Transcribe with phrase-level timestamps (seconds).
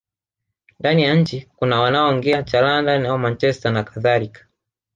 [0.79, 4.47] Ndani ya nchi kuna wanaoongea cha London au Manchester nakadhalika